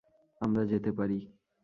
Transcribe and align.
আমরা 0.41 0.63
যেতে 0.65 0.91
পারি। 0.91 1.19